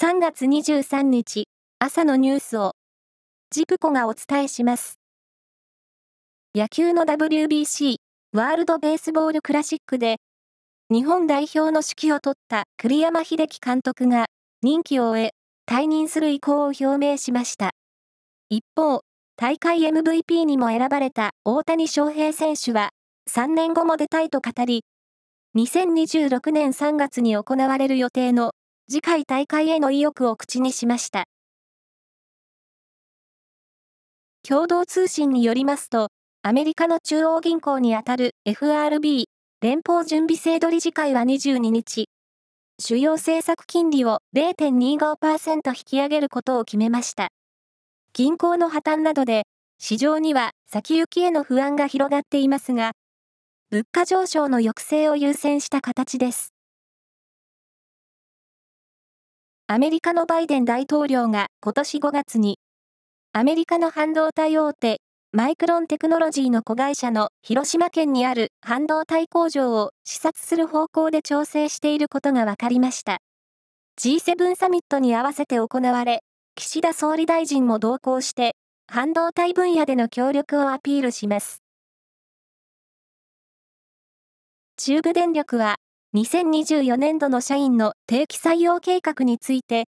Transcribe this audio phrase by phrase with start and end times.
[0.00, 1.48] 3月23日
[1.80, 2.76] 朝のニュースを
[3.50, 5.00] ジプコがお伝えします。
[6.54, 7.96] 野球の WBC
[8.32, 10.18] ワールドベースボールクラシックで
[10.88, 14.26] 日本代表の指揮を執った栗山英樹監督が
[14.62, 15.30] 任期を終え
[15.68, 17.72] 退任する意向を表明しました。
[18.50, 19.00] 一方、
[19.36, 22.90] 大会 MVP にも選ばれた大谷翔平選手は
[23.28, 24.84] 3年後も出たいと語り、
[25.56, 28.52] 2026年3月に行われる予定の
[28.90, 31.26] 次回大会への意欲を口にしました。
[34.42, 36.08] 共同通信によりますと、
[36.42, 39.28] アメリカの中央銀行にあたる FRB
[39.60, 42.08] 連邦準備制度理事会は22日、
[42.80, 47.28] 主要政策金利を0.25%引き上げることを決めました。
[48.14, 49.42] 銀行の破綻などで、
[49.78, 52.92] 市場には先行きへの不安が広がっていますが、
[53.70, 56.54] 物価上昇の抑制を優先した形です。
[59.70, 62.58] アメリカのバイデン大統領が今年5月に、
[63.34, 65.02] アメリカの半導体大手、
[65.32, 73.18] マイクロンテクノロジーの子会社の広島県にある半導体工場を視察する方向で調整していることが分かりました。
[74.00, 76.22] G7 サミットに合わせて行われ、
[76.54, 81.62] 岸田総理大臣も同行して、半導体分野での協力をアピールします。
[84.78, 85.76] 中部電力は
[86.14, 89.84] 2024年度の社員の定期採用計画について、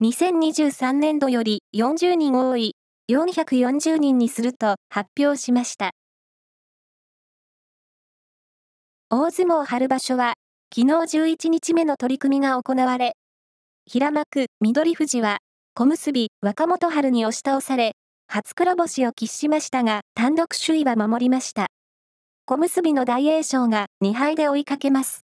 [0.00, 2.76] 2023年度より40人多い
[3.10, 5.90] 440人にすると発表しました。
[9.10, 10.34] 大相撲春場所は、
[10.72, 13.14] 昨日11日目の取り組みが行われ、
[13.86, 15.38] 平幕緑富士は、
[15.74, 17.96] 小結若元春に押し倒され、
[18.28, 21.66] 初黒星を喫しましたが、単独首位は守りました。
[22.46, 25.24] 小結の大栄翔が2敗で追いかけます。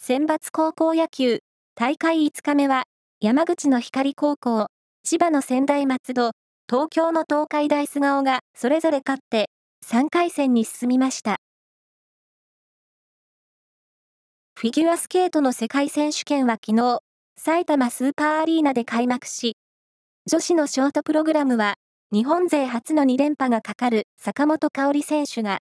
[0.00, 1.40] 選抜高校野球、
[1.74, 2.84] 大会5日目は、
[3.20, 4.68] 山口の光高校、
[5.04, 6.30] 千葉の仙台松戸、
[6.66, 9.50] 東京の東海大菅生がそれぞれ勝って
[9.84, 11.40] 3回戦に進みました。
[14.58, 17.00] フィギュアスケートの世界選手権は昨日、
[17.36, 19.58] 埼玉スーパーアリーナで開幕し、
[20.26, 21.74] 女子のショートプログラムは、
[22.12, 25.58] 日本勢初の2連覇がかかる坂本香織選手が、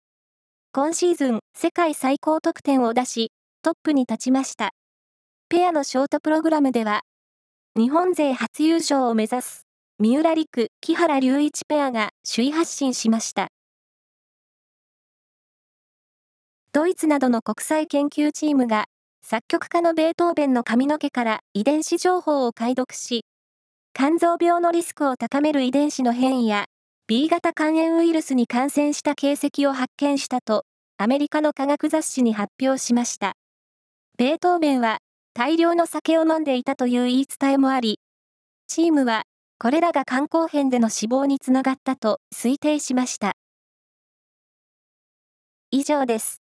[0.72, 3.30] 今シーズン世界最高得点を出し、
[3.62, 4.72] トップに立ちました。
[5.48, 7.02] ペアのショートプログラムでは、
[7.76, 9.68] 日本勢初優勝を目指す、
[10.00, 13.50] 三浦陸、木原隆一ペアが首位発進しました。
[16.72, 18.86] ドイツなどの国際研究チームが、
[19.24, 23.24] 作曲家のベートーベンの髪の毛から遺伝子情報を解読し、
[23.94, 26.64] 肝臓病のリスクを高める遺伝子の変異や、
[27.06, 30.64] B 型肝炎ウイルスに感染した形跡を発見したと、
[30.98, 33.34] アメリカの科学雑誌に発表しました。
[34.18, 34.98] ベートーベンは
[35.32, 37.98] 大量の酒を飲んでいたという言い伝えもあり、
[38.68, 39.22] チームは
[39.58, 43.32] これらが肝硬変での死亡につながったと推定しました。
[45.70, 46.41] 以上です。